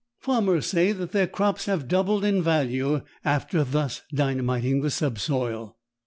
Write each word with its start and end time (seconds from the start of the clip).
Farmers 0.17 0.65
say 0.65 0.93
that 0.93 1.11
their 1.11 1.27
crops 1.27 1.65
have 1.67 1.87
doubled 1.87 2.25
in 2.25 2.41
value 2.41 3.01
after 3.23 3.63
thus 3.63 4.01
dynamiting 4.11 4.81
the 4.81 4.89
subsoil. 4.89 5.77